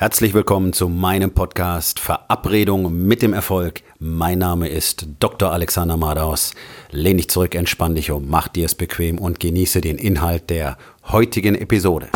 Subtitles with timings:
[0.00, 3.82] Herzlich willkommen zu meinem Podcast Verabredung mit dem Erfolg.
[3.98, 5.50] Mein Name ist Dr.
[5.50, 6.54] Alexander Madaus.
[6.92, 10.78] Lehn dich zurück, entspann dich um, mach dir es bequem und genieße den Inhalt der
[11.08, 12.10] heutigen Episode.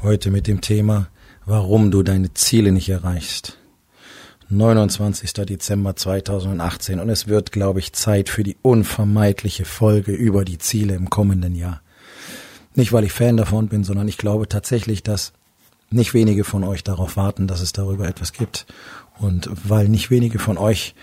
[0.00, 1.08] Heute mit dem Thema,
[1.44, 3.58] warum du deine Ziele nicht erreichst.
[4.52, 5.32] 29.
[5.32, 10.94] Dezember 2018 und es wird, glaube ich, Zeit für die unvermeidliche Folge über die Ziele
[10.94, 11.80] im kommenden Jahr.
[12.74, 15.32] Nicht, weil ich Fan davon bin, sondern ich glaube tatsächlich, dass
[15.90, 18.66] nicht wenige von euch darauf warten, dass es darüber etwas gibt
[19.18, 20.94] und weil nicht wenige von euch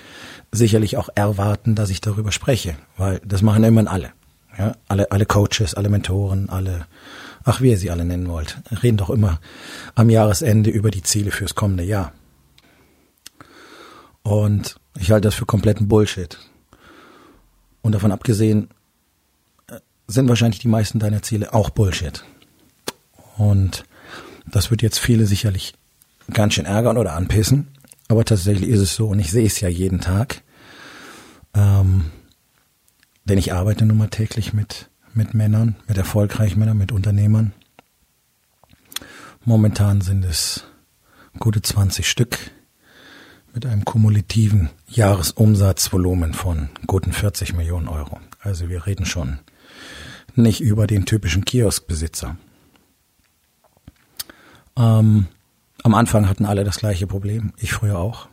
[0.52, 4.12] sicherlich auch erwarten, dass ich darüber spreche, weil das machen immerhin alle.
[4.58, 6.86] Ja, alle, alle Coaches, alle Mentoren, alle,
[7.46, 9.40] ach, wie ihr sie alle nennen wollt, reden doch immer
[9.96, 12.12] am Jahresende über die Ziele fürs kommende Jahr.
[14.30, 16.38] Und ich halte das für kompletten Bullshit.
[17.82, 18.70] Und davon abgesehen
[19.66, 22.24] äh, sind wahrscheinlich die meisten deiner Ziele auch Bullshit.
[23.38, 23.86] Und
[24.46, 25.74] das wird jetzt viele sicherlich
[26.32, 27.70] ganz schön ärgern oder anpissen.
[28.08, 30.44] Aber tatsächlich ist es so und ich sehe es ja jeden Tag.
[31.56, 32.12] Ähm,
[33.26, 37.54] denn ich arbeite nun mal täglich mit, mit Männern, mit erfolgreichen Männern, mit Unternehmern.
[39.44, 40.66] Momentan sind es
[41.40, 42.38] gute 20 Stück
[43.54, 48.20] mit einem kumulativen Jahresumsatzvolumen von guten 40 Millionen Euro.
[48.42, 49.40] Also wir reden schon
[50.36, 52.38] nicht über den typischen Kioskbesitzer.
[54.78, 55.28] Ähm,
[55.84, 58.28] am Anfang hatten alle das gleiche Problem, ich früher auch.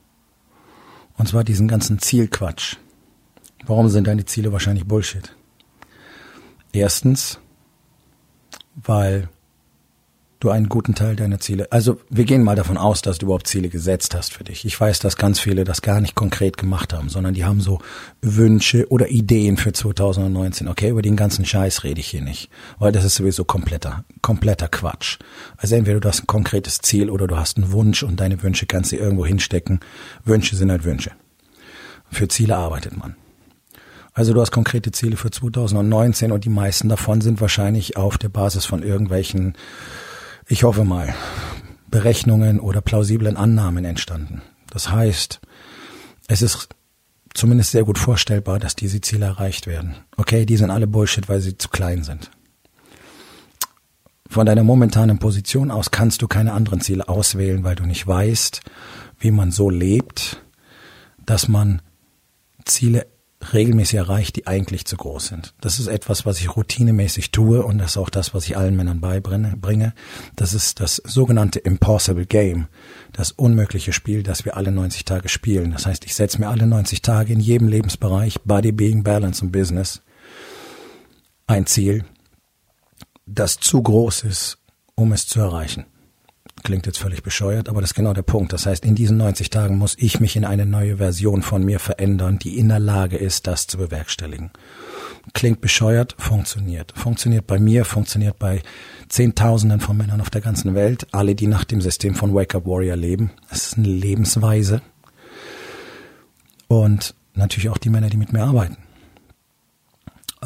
[1.16, 2.76] Und zwar diesen ganzen Zielquatsch.
[3.64, 5.34] Warum sind deine Ziele wahrscheinlich Bullshit?
[6.72, 7.40] Erstens,
[8.74, 9.28] weil
[10.46, 13.48] du einen guten Teil deiner Ziele, also wir gehen mal davon aus, dass du überhaupt
[13.48, 14.64] Ziele gesetzt hast für dich.
[14.64, 17.80] Ich weiß, dass ganz viele das gar nicht konkret gemacht haben, sondern die haben so
[18.22, 20.68] Wünsche oder Ideen für 2019.
[20.68, 24.68] Okay, über den ganzen Scheiß rede ich hier nicht, weil das ist sowieso kompletter, kompletter
[24.68, 25.18] Quatsch.
[25.56, 28.66] Also entweder du hast ein konkretes Ziel oder du hast einen Wunsch und deine Wünsche
[28.66, 29.80] kannst du irgendwo hinstecken.
[30.24, 31.10] Wünsche sind halt Wünsche.
[32.10, 33.16] Für Ziele arbeitet man.
[34.16, 38.30] Also du hast konkrete Ziele für 2019 und die meisten davon sind wahrscheinlich auf der
[38.30, 39.54] Basis von irgendwelchen
[40.48, 41.14] ich hoffe mal,
[41.88, 44.42] Berechnungen oder plausiblen Annahmen entstanden.
[44.70, 45.40] Das heißt,
[46.28, 46.68] es ist
[47.34, 49.96] zumindest sehr gut vorstellbar, dass diese Ziele erreicht werden.
[50.16, 52.30] Okay, die sind alle Bullshit, weil sie zu klein sind.
[54.28, 58.60] Von deiner momentanen Position aus kannst du keine anderen Ziele auswählen, weil du nicht weißt,
[59.18, 60.42] wie man so lebt,
[61.24, 61.80] dass man
[62.64, 63.06] Ziele
[63.52, 65.54] regelmäßig erreicht, die eigentlich zu groß sind.
[65.60, 68.76] Das ist etwas, was ich routinemäßig tue und das ist auch das, was ich allen
[68.76, 69.92] Männern beibringe.
[70.34, 72.66] Das ist das sogenannte Impossible Game,
[73.12, 75.72] das unmögliche Spiel, das wir alle 90 Tage spielen.
[75.72, 79.52] Das heißt, ich setze mir alle 90 Tage in jedem Lebensbereich, Body, Being, Balance und
[79.52, 80.02] Business,
[81.46, 82.04] ein Ziel,
[83.26, 84.58] das zu groß ist,
[84.94, 85.84] um es zu erreichen
[86.62, 88.52] klingt jetzt völlig bescheuert, aber das ist genau der Punkt.
[88.52, 91.78] Das heißt, in diesen 90 Tagen muss ich mich in eine neue Version von mir
[91.78, 94.50] verändern, die in der Lage ist, das zu bewerkstelligen.
[95.32, 96.92] Klingt bescheuert, funktioniert.
[96.96, 98.62] Funktioniert bei mir, funktioniert bei
[99.08, 102.66] Zehntausenden von Männern auf der ganzen Welt, alle, die nach dem System von Wake Up
[102.66, 103.30] Warrior leben.
[103.50, 104.82] Es ist eine Lebensweise.
[106.68, 108.78] Und natürlich auch die Männer, die mit mir arbeiten.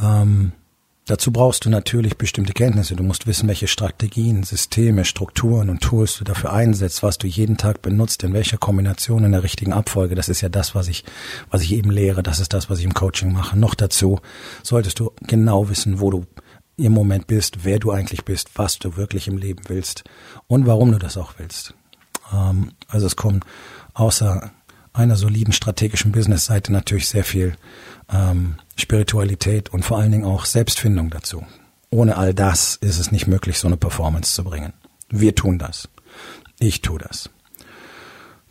[0.02, 0.52] Ähm,
[1.10, 2.94] Dazu brauchst du natürlich bestimmte Kenntnisse.
[2.94, 7.56] Du musst wissen, welche Strategien, Systeme, Strukturen und Tools du dafür einsetzt, was du jeden
[7.56, 10.14] Tag benutzt, in welcher Kombination, in der richtigen Abfolge.
[10.14, 11.02] Das ist ja das, was ich,
[11.50, 12.22] was ich eben lehre.
[12.22, 13.58] Das ist das, was ich im Coaching mache.
[13.58, 14.20] Noch dazu
[14.62, 16.26] solltest du genau wissen, wo du
[16.76, 20.04] im Moment bist, wer du eigentlich bist, was du wirklich im Leben willst
[20.46, 21.74] und warum du das auch willst.
[22.32, 23.44] Ähm, also es kommt
[23.94, 24.52] außer
[24.92, 27.56] einer soliden strategischen Business-Seite natürlich sehr viel
[28.12, 31.44] ähm, Spiritualität und vor allen Dingen auch Selbstfindung dazu.
[31.90, 34.72] Ohne all das ist es nicht möglich, so eine Performance zu bringen.
[35.08, 35.88] Wir tun das.
[36.58, 37.30] Ich tue das.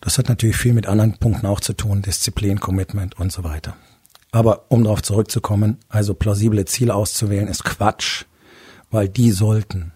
[0.01, 3.75] Das hat natürlich viel mit anderen Punkten auch zu tun, Disziplin, Commitment und so weiter.
[4.31, 8.25] Aber um darauf zurückzukommen, also plausible Ziele auszuwählen, ist Quatsch,
[8.91, 9.91] weil die sollten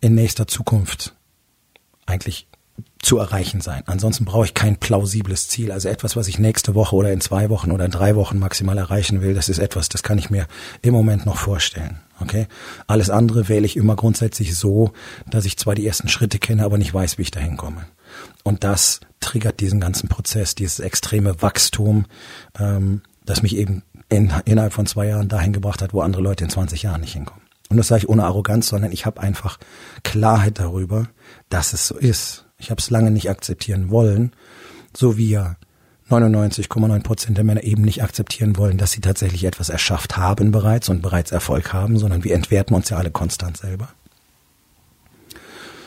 [0.00, 1.14] in nächster Zukunft
[2.04, 2.46] eigentlich
[3.06, 3.84] zu erreichen sein.
[3.86, 5.70] Ansonsten brauche ich kein plausibles Ziel.
[5.70, 8.76] Also etwas, was ich nächste Woche oder in zwei Wochen oder in drei Wochen maximal
[8.76, 10.48] erreichen will, das ist etwas, das kann ich mir
[10.82, 12.00] im Moment noch vorstellen.
[12.20, 12.48] Okay?
[12.88, 14.90] Alles andere wähle ich immer grundsätzlich so,
[15.30, 17.86] dass ich zwar die ersten Schritte kenne, aber nicht weiß, wie ich dahin komme.
[18.42, 22.06] Und das triggert diesen ganzen Prozess, dieses extreme Wachstum,
[22.58, 26.42] ähm, das mich eben in, innerhalb von zwei Jahren dahin gebracht hat, wo andere Leute
[26.42, 27.42] in 20 Jahren nicht hinkommen.
[27.68, 29.58] Und das sage ich ohne Arroganz, sondern ich habe einfach
[30.02, 31.08] Klarheit darüber,
[31.48, 32.45] dass es so ist.
[32.58, 34.32] Ich habe es lange nicht akzeptieren wollen,
[34.94, 35.56] so wie ja
[36.10, 40.88] 99,9 Prozent der Männer eben nicht akzeptieren wollen, dass sie tatsächlich etwas erschafft haben bereits
[40.88, 43.88] und bereits Erfolg haben, sondern wir entwerten uns ja alle konstant selber.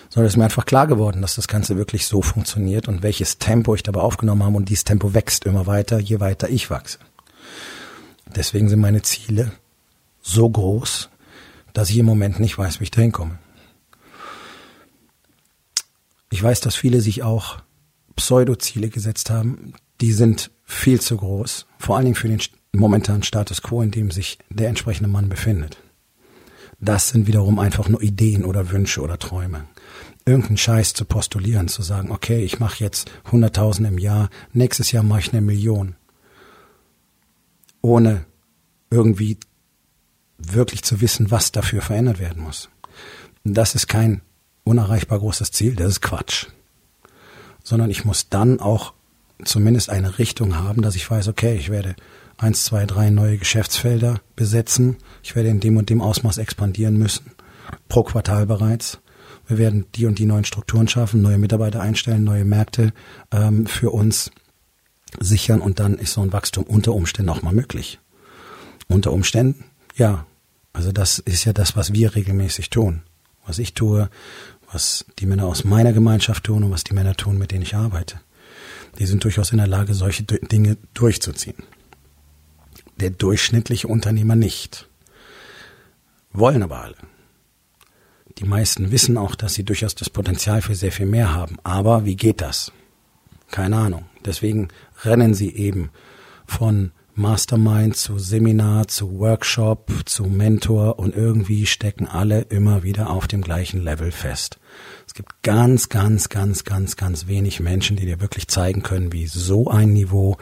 [0.10, 3.38] Sondern es ist mir einfach klar geworden, dass das Ganze wirklich so funktioniert und welches
[3.38, 6.98] Tempo ich dabei aufgenommen habe und dieses Tempo wächst immer weiter, je weiter ich wachse.
[8.36, 9.52] Deswegen sind meine Ziele
[10.22, 11.10] so groß,
[11.74, 13.40] dass ich im Moment nicht weiß, wie ich dahin komme.
[16.32, 17.62] Ich weiß, dass viele sich auch
[18.16, 22.42] Pseudo-Ziele gesetzt haben, die sind viel zu groß, vor allen Dingen für den
[22.72, 25.78] momentanen Status quo, in dem sich der entsprechende Mann befindet.
[26.80, 29.66] Das sind wiederum einfach nur Ideen oder Wünsche oder Träume.
[30.26, 35.04] Irgendeinen Scheiß zu postulieren, zu sagen, okay, ich mache jetzt 100.000 im Jahr, nächstes Jahr
[35.04, 35.96] mache ich eine Million.
[37.82, 38.26] Ohne
[38.90, 39.38] irgendwie
[40.38, 42.70] wirklich zu wissen, was dafür verändert werden muss.
[43.44, 44.22] Das ist kein
[44.70, 46.48] unerreichbar großes Ziel, das ist Quatsch.
[47.64, 48.94] Sondern ich muss dann auch
[49.44, 51.96] zumindest eine Richtung haben, dass ich weiß, okay, ich werde
[52.38, 54.98] eins, zwei, drei neue Geschäftsfelder besetzen.
[55.24, 57.32] Ich werde in dem und dem Ausmaß expandieren müssen.
[57.88, 59.00] Pro Quartal bereits.
[59.48, 62.94] Wir werden die und die neuen Strukturen schaffen, neue Mitarbeiter einstellen, neue Märkte
[63.32, 64.32] ähm, für uns
[65.20, 68.00] sichern und dann ist so ein Wachstum unter Umständen auch mal möglich.
[68.88, 69.66] Unter Umständen,
[69.96, 70.26] ja.
[70.72, 73.02] Also das ist ja das, was wir regelmäßig tun.
[73.46, 74.10] Was ich tue,
[74.72, 77.76] was die Männer aus meiner Gemeinschaft tun und was die Männer tun, mit denen ich
[77.76, 78.20] arbeite
[78.98, 81.64] die sind durchaus in der Lage, solche Dinge durchzuziehen.
[83.00, 84.90] Der durchschnittliche Unternehmer nicht.
[86.32, 86.96] Wollen aber alle.
[88.38, 91.58] Die meisten wissen auch, dass sie durchaus das Potenzial für sehr viel mehr haben.
[91.64, 92.72] Aber wie geht das?
[93.52, 94.06] Keine Ahnung.
[94.26, 94.68] Deswegen
[95.04, 95.92] rennen sie eben
[96.46, 103.28] von Mastermind zu Seminar zu Workshop zu Mentor und irgendwie stecken alle immer wieder auf
[103.28, 104.59] dem gleichen Level fest.
[105.08, 109.28] Es gibt ganz, ganz, ganz, ganz, ganz wenig Menschen, die dir wirklich zeigen können, wie
[109.28, 110.38] so ein Niveau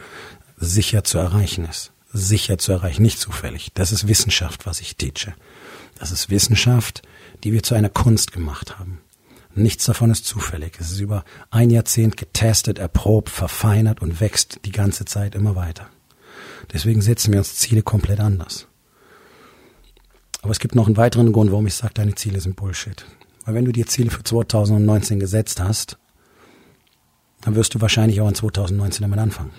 [0.56, 1.92] sicher zu erreichen ist.
[2.12, 3.70] Sicher zu erreichen, nicht zufällig.
[3.74, 5.34] Das ist Wissenschaft, was ich teache.
[5.98, 7.02] Das ist Wissenschaft,
[7.44, 9.00] die wir zu einer Kunst gemacht haben.
[9.54, 10.76] Nichts davon ist zufällig.
[10.78, 15.88] Es ist über ein Jahrzehnt getestet, erprobt, verfeinert und wächst die ganze Zeit immer weiter.
[16.72, 18.66] Deswegen setzen wir uns Ziele komplett anders.
[20.42, 23.04] Aber es gibt noch einen weiteren Grund, warum ich sage, deine Ziele sind Bullshit.
[23.48, 25.96] Weil wenn du dir Ziele für 2019 gesetzt hast,
[27.40, 29.52] dann wirst du wahrscheinlich auch in 2019 damit anfangen.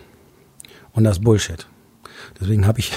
[0.92, 1.66] Und das ist Bullshit.
[2.40, 2.92] Deswegen habe ich,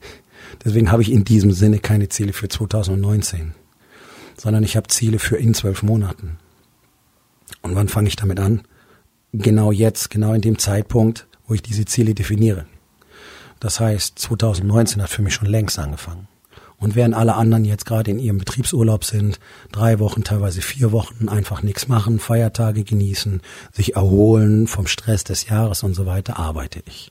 [0.64, 3.54] deswegen habe ich in diesem Sinne keine Ziele für 2019,
[4.36, 6.36] sondern ich habe Ziele für in zwölf Monaten.
[7.62, 8.62] Und wann fange ich damit an?
[9.32, 12.66] Genau jetzt, genau in dem Zeitpunkt, wo ich diese Ziele definiere.
[13.60, 16.26] Das heißt, 2019 hat für mich schon längst angefangen.
[16.84, 19.40] Und während alle anderen jetzt gerade in ihrem Betriebsurlaub sind,
[19.72, 23.40] drei Wochen, teilweise vier Wochen einfach nichts machen, Feiertage genießen,
[23.72, 27.10] sich erholen vom Stress des Jahres und so weiter, arbeite ich.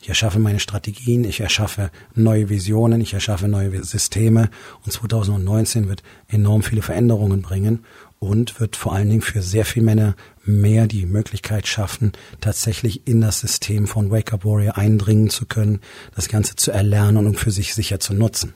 [0.00, 4.48] Ich erschaffe meine Strategien, ich erschaffe neue Visionen, ich erschaffe neue Systeme
[4.86, 7.84] und 2019 wird enorm viele Veränderungen bringen
[8.20, 10.16] und wird vor allen Dingen für sehr viele Männer
[10.46, 15.80] mehr die Möglichkeit schaffen, tatsächlich in das System von Wake Up Warrior eindringen zu können,
[16.16, 18.54] das Ganze zu erlernen und für sich sicher zu nutzen.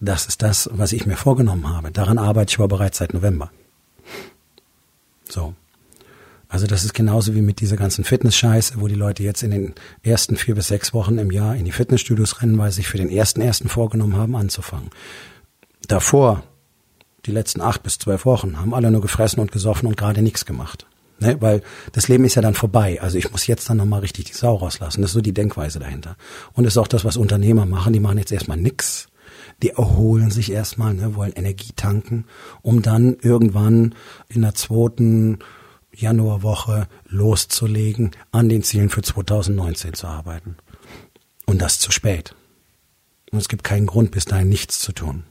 [0.00, 1.90] Das ist das, was ich mir vorgenommen habe.
[1.90, 3.50] Daran arbeite ich aber bereits seit November.
[5.28, 5.54] So.
[6.48, 9.74] Also das ist genauso wie mit dieser ganzen Fitness-Scheiße, wo die Leute jetzt in den
[10.02, 12.96] ersten vier bis sechs Wochen im Jahr in die Fitnessstudios rennen, weil sie sich für
[12.96, 14.88] den ersten ersten vorgenommen haben, anzufangen.
[15.88, 16.42] Davor,
[17.26, 20.46] die letzten acht bis zwölf Wochen, haben alle nur gefressen und gesoffen und gerade nichts
[20.46, 20.86] gemacht.
[21.20, 21.36] Ne?
[21.40, 21.60] Weil
[21.92, 22.98] das Leben ist ja dann vorbei.
[23.02, 25.02] Also ich muss jetzt dann nochmal richtig die Sau rauslassen.
[25.02, 26.16] Das ist so die Denkweise dahinter.
[26.54, 27.92] Und das ist auch das, was Unternehmer machen.
[27.92, 29.08] Die machen jetzt erstmal nix
[29.62, 32.26] die erholen sich erstmal, ne, wollen Energie tanken,
[32.62, 33.94] um dann irgendwann
[34.28, 35.38] in der zweiten
[35.92, 40.56] Januarwoche loszulegen, an den Zielen für 2019 zu arbeiten.
[41.46, 42.34] Und das zu spät.
[43.32, 45.24] Und es gibt keinen Grund, bis dahin nichts zu tun.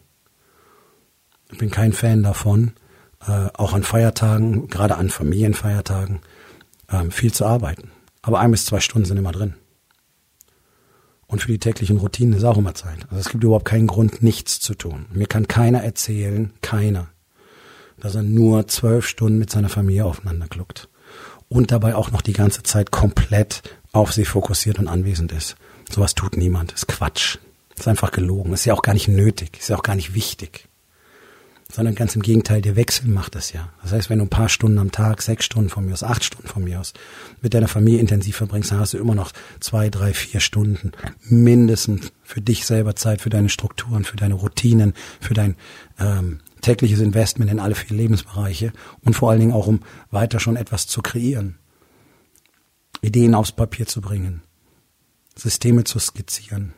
[1.51, 2.74] Ich bin kein Fan davon,
[3.25, 6.19] äh, auch an Feiertagen, gerade an Familienfeiertagen,
[6.89, 7.91] äh, viel zu arbeiten.
[8.22, 9.55] Aber ein bis zwei Stunden sind immer drin.
[11.27, 13.00] Und für die täglichen Routinen ist auch immer Zeit.
[13.10, 15.07] Also es gibt überhaupt keinen Grund, nichts zu tun.
[15.12, 17.10] Mir kann keiner erzählen, keiner,
[18.00, 20.89] dass er nur zwölf Stunden mit seiner Familie aufeinander gluckt.
[21.50, 25.55] Und dabei auch noch die ganze Zeit komplett auf sie fokussiert und anwesend ist.
[25.89, 26.72] Sowas tut niemand.
[26.74, 27.38] Ist Quatsch.
[27.75, 28.53] Ist einfach gelogen.
[28.53, 29.57] Ist ja auch gar nicht nötig.
[29.60, 30.66] Ist ja auch gar nicht wichtig
[31.71, 33.69] sondern ganz im Gegenteil, der Wechsel macht es ja.
[33.81, 36.24] Das heißt, wenn du ein paar Stunden am Tag, sechs Stunden von mir aus, acht
[36.24, 36.93] Stunden von mir aus,
[37.41, 40.93] mit deiner Familie intensiv verbringst, dann hast du immer noch zwei, drei, vier Stunden
[41.24, 45.55] mindestens für dich selber Zeit, für deine Strukturen, für deine Routinen, für dein
[46.00, 48.71] ähm, tägliches Investment in alle vier Lebensbereiche
[49.01, 51.57] und vor allen Dingen auch, um weiter schon etwas zu kreieren.
[53.01, 54.41] Ideen aufs Papier zu bringen,
[55.36, 56.74] Systeme zu skizzieren,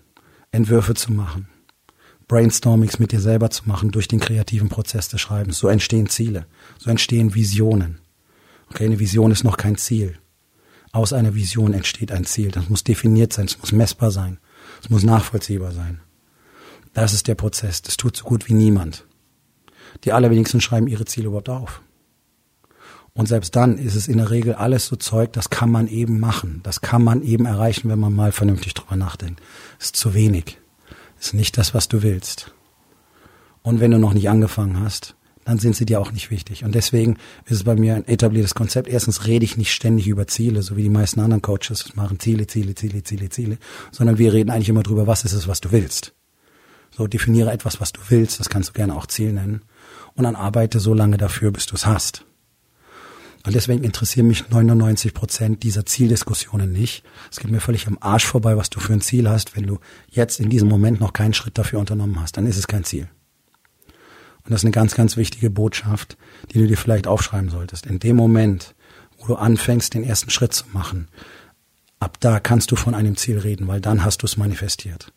[0.52, 1.48] Entwürfe zu machen,
[2.30, 5.58] Brainstormings mit dir selber zu machen durch den kreativen Prozess des Schreibens.
[5.58, 6.46] So entstehen Ziele,
[6.78, 8.00] so entstehen Visionen.
[8.70, 10.18] Okay, eine Vision ist noch kein Ziel.
[10.92, 12.52] Aus einer Vision entsteht ein Ziel.
[12.52, 14.38] Das muss definiert sein, es muss messbar sein,
[14.82, 16.02] es muss nachvollziehbar sein.
[16.94, 17.82] Das ist der Prozess.
[17.82, 19.06] Das tut so gut wie niemand.
[20.04, 21.82] Die allerwenigsten schreiben ihre Ziele überhaupt auf.
[23.14, 26.20] Und selbst dann ist es in der Regel alles so Zeug, das kann man eben
[26.20, 26.62] machen.
[26.62, 29.42] Das kann man eben erreichen, wenn man mal vernünftig drüber nachdenkt.
[29.80, 30.59] Das ist zu wenig.
[31.20, 32.54] Ist nicht das, was du willst.
[33.62, 36.64] Und wenn du noch nicht angefangen hast, dann sind sie dir auch nicht wichtig.
[36.64, 38.88] Und deswegen ist es bei mir ein etabliertes Konzept.
[38.88, 42.20] Erstens rede ich nicht ständig über Ziele, so wie die meisten anderen Coaches das machen.
[42.20, 43.58] Ziele, Ziele, Ziele, Ziele, Ziele.
[43.92, 46.14] Sondern wir reden eigentlich immer drüber, was ist es, was du willst.
[46.92, 48.40] So definiere etwas, was du willst.
[48.40, 49.64] Das kannst du gerne auch Ziel nennen.
[50.14, 52.26] Und dann arbeite so lange dafür, bis du es hast.
[53.46, 57.04] Und deswegen interessieren mich 99 Prozent dieser Zieldiskussionen nicht.
[57.32, 59.56] Es geht mir völlig am Arsch vorbei, was du für ein Ziel hast.
[59.56, 59.80] Wenn du
[60.10, 63.08] jetzt in diesem Moment noch keinen Schritt dafür unternommen hast, dann ist es kein Ziel.
[64.44, 66.18] Und das ist eine ganz, ganz wichtige Botschaft,
[66.52, 67.86] die du dir vielleicht aufschreiben solltest.
[67.86, 68.76] In dem Moment,
[69.18, 71.08] wo du anfängst, den ersten Schritt zu machen,
[72.00, 75.14] ab da kannst du von einem Ziel reden, weil dann hast du es manifestiert.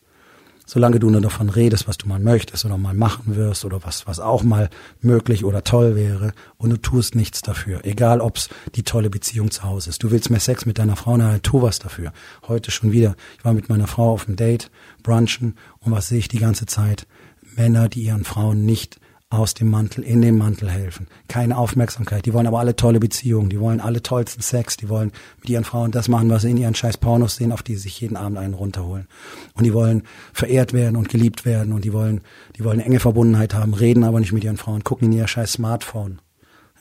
[0.73, 4.07] Solange du nur davon redest, was du mal möchtest oder mal machen wirst oder was,
[4.07, 4.71] was auch mal
[5.03, 7.85] möglich oder toll wäre und du tust nichts dafür.
[7.85, 10.03] Egal, ob's die tolle Beziehung zu Hause ist.
[10.03, 12.15] Du willst mehr Sex mit deiner Frau, na, tu was dafür.
[12.49, 13.17] Heute schon wieder.
[13.37, 14.71] Ich war mit meiner Frau auf dem Date,
[15.03, 17.07] brunchen und was sehe ich die ganze Zeit?
[17.55, 18.99] Männer, die ihren Frauen nicht
[19.33, 21.07] aus dem Mantel, in den Mantel helfen.
[21.29, 22.27] Keine Aufmerksamkeit.
[22.27, 23.49] Die wollen aber alle tolle Beziehungen.
[23.49, 24.77] Die wollen alle tollsten Sex.
[24.77, 27.63] Die wollen mit ihren Frauen das machen, was sie in ihren scheiß Pornos sehen, auf
[27.63, 29.07] die sie sich jeden Abend einen runterholen.
[29.55, 31.73] Und die wollen verehrt werden und geliebt werden.
[31.73, 32.21] Und die wollen,
[32.57, 35.53] die wollen enge Verbundenheit haben, reden aber nicht mit ihren Frauen, gucken in ihr scheiß
[35.53, 36.21] Smartphone.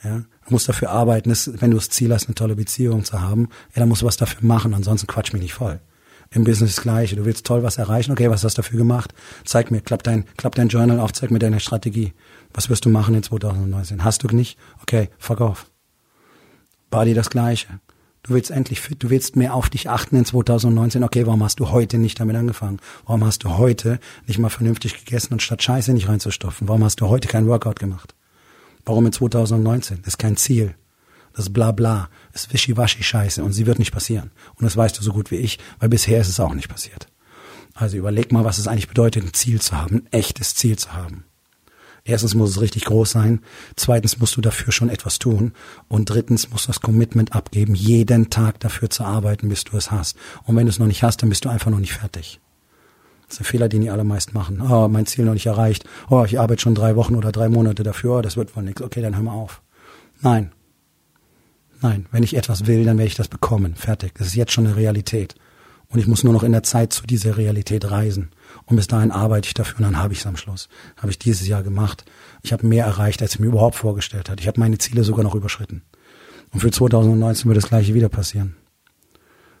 [0.04, 3.20] Ja, du musst dafür arbeiten, dass, wenn du das Ziel hast, eine tolle Beziehung zu
[3.20, 5.80] haben, ja, dann musst du was dafür machen, ansonsten quatsch mich nicht voll.
[6.34, 7.16] Im Business das Gleiche.
[7.16, 9.12] Du willst toll was erreichen, okay, was hast du dafür gemacht?
[9.44, 12.14] Zeig mir, klapp dein, klapp dein Journal auf, zeig mir deine Strategie.
[12.54, 14.02] Was wirst du machen in 2019?
[14.04, 14.58] Hast du nicht?
[14.80, 15.70] Okay, fuck off.
[16.90, 17.80] Body das Gleiche.
[18.22, 21.02] Du willst endlich fit, du willst mehr auf dich achten in 2019.
[21.02, 22.78] Okay, warum hast du heute nicht damit angefangen?
[23.04, 26.68] Warum hast du heute nicht mal vernünftig gegessen und statt Scheiße nicht reinzustopfen?
[26.68, 28.14] Warum hast du heute kein Workout gemacht?
[28.84, 29.98] Warum in 2019?
[29.98, 30.76] Das ist kein Ziel.
[31.34, 32.08] Das ist bla bla.
[32.32, 34.30] Das ist wischiwaschi Scheiße und sie wird nicht passieren.
[34.54, 37.06] Und das weißt du so gut wie ich, weil bisher ist es auch nicht passiert.
[37.74, 40.92] Also überleg mal, was es eigentlich bedeutet, ein Ziel zu haben, ein echtes Ziel zu
[40.92, 41.24] haben.
[42.04, 43.40] Erstens muss es richtig groß sein.
[43.76, 45.52] Zweitens musst du dafür schon etwas tun.
[45.88, 49.90] Und drittens musst du das Commitment abgeben, jeden Tag dafür zu arbeiten, bis du es
[49.90, 50.16] hast.
[50.44, 52.40] Und wenn du es noch nicht hast, dann bist du einfach noch nicht fertig.
[53.28, 54.60] Das ist ein Fehler, den die allermeisten machen.
[54.60, 55.84] Oh, mein Ziel noch nicht erreicht.
[56.10, 58.18] Oh, ich arbeite schon drei Wochen oder drei Monate dafür.
[58.18, 58.82] Oh, das wird wohl nichts.
[58.82, 59.62] Okay, dann hör mal auf.
[60.20, 60.52] Nein.
[61.82, 63.74] Nein, wenn ich etwas will, dann werde ich das bekommen.
[63.74, 64.14] Fertig.
[64.14, 65.34] Das ist jetzt schon eine Realität.
[65.88, 68.30] Und ich muss nur noch in der Zeit zu dieser Realität reisen.
[68.64, 70.68] Und bis dahin arbeite ich dafür und dann habe ich es am Schluss.
[70.96, 72.04] Habe ich dieses Jahr gemacht.
[72.42, 74.40] Ich habe mehr erreicht, als ich mir überhaupt vorgestellt hatte.
[74.40, 75.82] Ich habe meine Ziele sogar noch überschritten.
[76.50, 78.56] Und für 2019 wird das gleiche wieder passieren.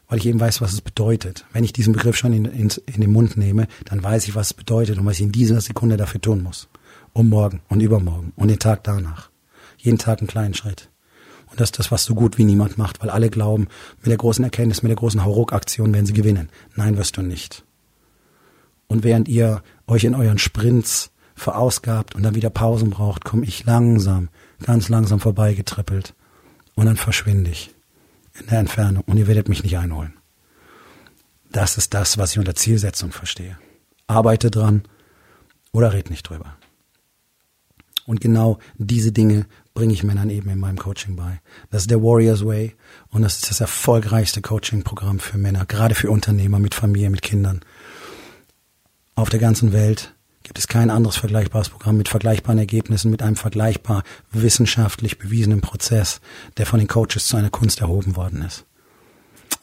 [0.08, 1.44] Weil ich eben weiß, was es bedeutet.
[1.52, 4.48] Wenn ich diesen Begriff schon in, in, in den Mund nehme, dann weiß ich, was
[4.48, 6.68] es bedeutet und was ich in dieser Sekunde dafür tun muss.
[7.12, 9.30] Um morgen und übermorgen und den Tag danach.
[9.76, 10.91] Jeden Tag einen kleinen Schritt.
[11.52, 13.68] Und das ist das, was so gut wie niemand macht, weil alle glauben,
[13.98, 16.48] mit der großen Erkenntnis, mit der großen Hauruck-Aktion werden sie gewinnen.
[16.76, 17.62] Nein, wirst du nicht.
[18.86, 23.66] Und während ihr euch in euren Sprints verausgabt und dann wieder Pausen braucht, komme ich
[23.66, 24.30] langsam,
[24.62, 26.14] ganz langsam vorbeigetrippelt.
[26.74, 27.74] Und dann verschwinde ich
[28.40, 30.14] in der Entfernung und ihr werdet mich nicht einholen.
[31.50, 33.58] Das ist das, was ich unter Zielsetzung verstehe.
[34.06, 34.84] Arbeite dran
[35.70, 36.56] oder red nicht drüber.
[38.06, 41.40] Und genau diese Dinge bringe ich Männern eben in meinem Coaching bei.
[41.70, 42.74] Das ist der Warriors Way
[43.08, 47.60] und das ist das erfolgreichste Coaching-Programm für Männer, gerade für Unternehmer mit Familie, mit Kindern.
[49.14, 53.36] Auf der ganzen Welt gibt es kein anderes vergleichbares Programm mit vergleichbaren Ergebnissen, mit einem
[53.36, 56.20] vergleichbar wissenschaftlich bewiesenen Prozess,
[56.56, 58.66] der von den Coaches zu einer Kunst erhoben worden ist.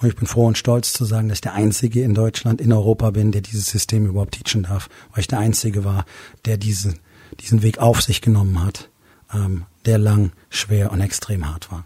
[0.01, 2.71] Und ich bin froh und stolz zu sagen, dass ich der Einzige in Deutschland, in
[2.71, 6.05] Europa bin, der dieses System überhaupt teachen darf, weil ich der Einzige war,
[6.45, 6.99] der diesen,
[7.41, 8.89] diesen Weg auf sich genommen hat,
[9.33, 11.86] ähm, der lang, schwer und extrem hart war.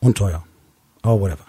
[0.00, 0.44] Und teuer.
[1.02, 1.46] Oh, whatever.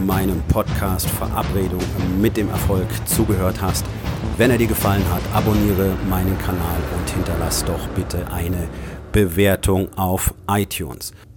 [0.06, 1.82] meinem Podcast Verabredung
[2.22, 3.84] mit dem Erfolg zugehört hast.
[4.38, 8.66] Wenn er dir gefallen hat, abonniere meinen Kanal und hinterlass doch bitte eine
[9.12, 11.12] Bewertung auf iTunes.